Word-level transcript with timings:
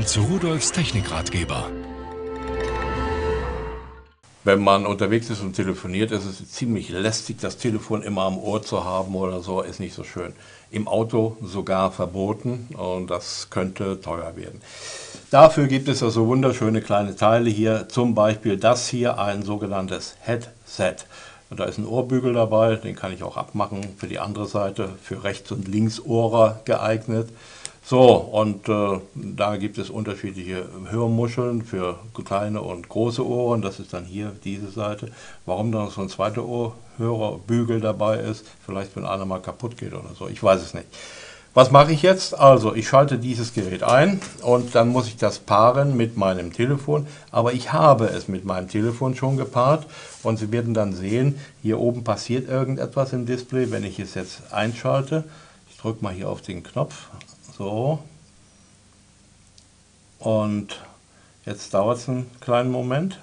Willkommen 0.00 0.30
zu 0.30 0.32
Rudolfs 0.32 0.72
Technikratgeber. 0.72 1.68
Wenn 4.44 4.60
man 4.60 4.86
unterwegs 4.86 5.28
ist 5.28 5.42
und 5.42 5.52
telefoniert, 5.52 6.10
ist 6.10 6.24
es 6.24 6.50
ziemlich 6.50 6.88
lästig, 6.88 7.36
das 7.42 7.58
Telefon 7.58 8.02
immer 8.02 8.22
am 8.22 8.38
Ohr 8.38 8.62
zu 8.62 8.82
haben 8.82 9.14
oder 9.14 9.40
so, 9.40 9.60
ist 9.60 9.78
nicht 9.78 9.92
so 9.92 10.02
schön. 10.02 10.32
Im 10.70 10.88
Auto 10.88 11.36
sogar 11.42 11.92
verboten 11.92 12.68
und 12.78 13.10
das 13.10 13.48
könnte 13.50 14.00
teuer 14.00 14.36
werden. 14.36 14.62
Dafür 15.30 15.66
gibt 15.66 15.86
es 15.86 16.02
also 16.02 16.26
wunderschöne 16.26 16.80
kleine 16.80 17.14
Teile 17.14 17.50
hier, 17.50 17.86
zum 17.90 18.14
Beispiel 18.14 18.56
das 18.56 18.88
hier, 18.88 19.18
ein 19.18 19.42
sogenanntes 19.42 20.16
Headset. 20.20 20.96
Und 21.50 21.60
da 21.60 21.64
ist 21.64 21.76
ein 21.76 21.86
Ohrbügel 21.86 22.32
dabei, 22.32 22.76
den 22.76 22.96
kann 22.96 23.12
ich 23.12 23.22
auch 23.22 23.36
abmachen 23.36 23.96
für 23.98 24.06
die 24.06 24.18
andere 24.18 24.46
Seite, 24.46 24.88
für 25.02 25.24
Rechts- 25.24 25.52
und 25.52 25.68
Linksohrer 25.68 26.60
geeignet. 26.64 27.28
So, 27.82 28.14
und 28.14 28.68
äh, 28.68 29.00
da 29.14 29.56
gibt 29.56 29.78
es 29.78 29.90
unterschiedliche 29.90 30.68
Hörmuscheln 30.90 31.62
für 31.62 31.98
kleine 32.24 32.60
und 32.60 32.88
große 32.88 33.26
Ohren. 33.26 33.62
Das 33.62 33.80
ist 33.80 33.92
dann 33.92 34.04
hier 34.04 34.32
diese 34.44 34.70
Seite. 34.70 35.10
Warum 35.46 35.72
dann 35.72 35.88
so 35.90 36.02
ein 36.02 36.08
zweiter 36.08 36.44
Ohrhörerbügel 36.44 37.80
dabei 37.80 38.18
ist, 38.18 38.46
vielleicht 38.64 38.94
wenn 38.94 39.06
einer 39.06 39.24
mal 39.24 39.40
kaputt 39.40 39.76
geht 39.76 39.92
oder 39.94 40.14
so, 40.16 40.28
ich 40.28 40.42
weiß 40.42 40.62
es 40.62 40.74
nicht. 40.74 40.86
Was 41.52 41.72
mache 41.72 41.90
ich 41.90 42.02
jetzt? 42.02 42.38
Also, 42.38 42.76
ich 42.76 42.86
schalte 42.86 43.18
dieses 43.18 43.52
Gerät 43.52 43.82
ein 43.82 44.20
und 44.42 44.76
dann 44.76 44.88
muss 44.88 45.08
ich 45.08 45.16
das 45.16 45.40
paaren 45.40 45.96
mit 45.96 46.16
meinem 46.16 46.52
Telefon. 46.52 47.08
Aber 47.32 47.52
ich 47.52 47.72
habe 47.72 48.06
es 48.06 48.28
mit 48.28 48.44
meinem 48.44 48.68
Telefon 48.68 49.16
schon 49.16 49.36
gepaart 49.36 49.84
und 50.22 50.38
Sie 50.38 50.52
werden 50.52 50.74
dann 50.74 50.92
sehen, 50.92 51.40
hier 51.60 51.80
oben 51.80 52.04
passiert 52.04 52.48
irgendetwas 52.48 53.12
im 53.12 53.26
Display, 53.26 53.72
wenn 53.72 53.82
ich 53.82 53.98
es 53.98 54.14
jetzt 54.14 54.52
einschalte. 54.52 55.24
Ich 55.68 55.76
drücke 55.78 56.04
mal 56.04 56.14
hier 56.14 56.28
auf 56.28 56.40
den 56.40 56.62
Knopf, 56.62 57.08
so. 57.60 57.98
Und 60.18 60.80
jetzt 61.44 61.74
dauert 61.74 61.98
es 61.98 62.08
einen 62.08 62.30
kleinen 62.40 62.70
Moment. 62.70 63.20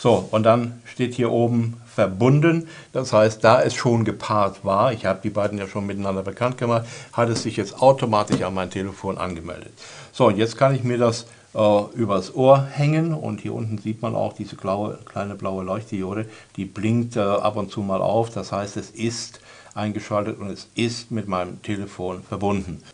So, 0.00 0.28
und 0.30 0.44
dann 0.44 0.80
steht 0.84 1.14
hier 1.14 1.32
oben 1.32 1.74
verbunden. 1.92 2.68
Das 2.92 3.12
heißt, 3.12 3.42
da 3.42 3.60
es 3.60 3.74
schon 3.74 4.04
gepaart 4.04 4.64
war, 4.64 4.92
ich 4.92 5.04
habe 5.04 5.18
die 5.24 5.30
beiden 5.30 5.58
ja 5.58 5.66
schon 5.66 5.86
miteinander 5.86 6.22
bekannt 6.22 6.56
gemacht, 6.56 6.86
hat 7.12 7.28
es 7.30 7.42
sich 7.42 7.56
jetzt 7.56 7.82
automatisch 7.82 8.42
an 8.42 8.54
mein 8.54 8.70
Telefon 8.70 9.18
angemeldet. 9.18 9.72
So, 10.12 10.28
und 10.28 10.36
jetzt 10.36 10.56
kann 10.56 10.72
ich 10.72 10.84
mir 10.84 10.98
das 10.98 11.26
äh, 11.52 11.82
übers 11.96 12.32
Ohr 12.36 12.64
hängen 12.64 13.12
und 13.12 13.40
hier 13.40 13.52
unten 13.52 13.78
sieht 13.78 14.00
man 14.00 14.14
auch 14.14 14.34
diese 14.34 14.54
blaue, 14.54 15.00
kleine 15.04 15.34
blaue 15.34 15.64
Leuchtdiode, 15.64 16.26
die 16.54 16.64
blinkt 16.64 17.16
äh, 17.16 17.20
ab 17.20 17.56
und 17.56 17.72
zu 17.72 17.80
mal 17.80 18.00
auf. 18.00 18.30
Das 18.30 18.52
heißt, 18.52 18.76
es 18.76 18.90
ist 18.90 19.40
eingeschaltet 19.74 20.38
und 20.38 20.50
es 20.50 20.68
ist 20.76 21.10
mit 21.10 21.26
meinem 21.26 21.60
Telefon 21.62 22.22
verbunden. 22.22 22.84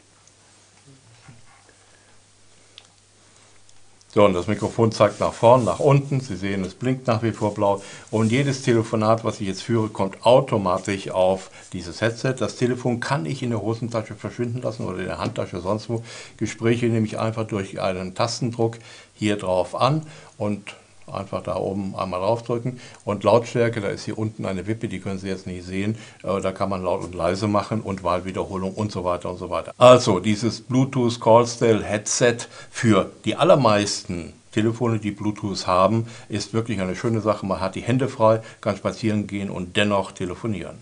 So, 4.14 4.24
und 4.24 4.32
das 4.32 4.46
Mikrofon 4.46 4.92
zeigt 4.92 5.18
nach 5.18 5.32
vorn, 5.32 5.64
nach 5.64 5.80
unten. 5.80 6.20
Sie 6.20 6.36
sehen, 6.36 6.62
es 6.62 6.74
blinkt 6.74 7.08
nach 7.08 7.24
wie 7.24 7.32
vor 7.32 7.52
blau. 7.52 7.82
Und 8.12 8.30
jedes 8.30 8.62
Telefonat, 8.62 9.24
was 9.24 9.40
ich 9.40 9.48
jetzt 9.48 9.62
führe, 9.62 9.88
kommt 9.88 10.24
automatisch 10.24 11.10
auf 11.10 11.50
dieses 11.72 12.00
Headset. 12.00 12.36
Das 12.38 12.54
Telefon 12.54 13.00
kann 13.00 13.26
ich 13.26 13.42
in 13.42 13.50
der 13.50 13.60
Hosentasche 13.60 14.14
verschwinden 14.14 14.62
lassen 14.62 14.86
oder 14.86 14.98
in 15.00 15.06
der 15.06 15.18
Handtasche, 15.18 15.58
sonst 15.58 15.88
wo. 15.88 16.04
Gespräche 16.36 16.86
nehme 16.86 17.06
ich 17.06 17.18
einfach 17.18 17.44
durch 17.44 17.80
einen 17.80 18.14
Tastendruck 18.14 18.78
hier 19.16 19.36
drauf 19.36 19.74
an 19.74 20.06
und 20.38 20.76
einfach 21.12 21.42
da 21.42 21.56
oben 21.56 21.94
einmal 21.96 22.20
draufdrücken. 22.20 22.80
Und 23.04 23.24
Lautstärke, 23.24 23.80
da 23.80 23.88
ist 23.88 24.04
hier 24.04 24.18
unten 24.18 24.46
eine 24.46 24.66
Wippe, 24.66 24.88
die 24.88 25.00
können 25.00 25.18
Sie 25.18 25.28
jetzt 25.28 25.46
nicht 25.46 25.64
sehen. 25.64 25.96
Da 26.22 26.52
kann 26.52 26.70
man 26.70 26.82
laut 26.82 27.04
und 27.04 27.14
leise 27.14 27.48
machen 27.48 27.80
und 27.80 28.02
Wahlwiederholung 28.02 28.74
und 28.74 28.92
so 28.92 29.04
weiter 29.04 29.30
und 29.30 29.38
so 29.38 29.50
weiter. 29.50 29.72
Also 29.78 30.20
dieses 30.20 30.60
Bluetooth 30.60 31.20
Callstyle 31.20 31.82
Headset 31.82 32.36
für 32.70 33.10
die 33.24 33.36
allermeisten 33.36 34.32
Telefone, 34.52 34.98
die 35.00 35.10
Bluetooth 35.10 35.66
haben, 35.66 36.06
ist 36.28 36.54
wirklich 36.54 36.80
eine 36.80 36.94
schöne 36.94 37.20
Sache. 37.20 37.44
Man 37.44 37.60
hat 37.60 37.74
die 37.74 37.82
Hände 37.82 38.08
frei, 38.08 38.40
kann 38.60 38.76
spazieren 38.76 39.26
gehen 39.26 39.50
und 39.50 39.76
dennoch 39.76 40.12
telefonieren. 40.12 40.76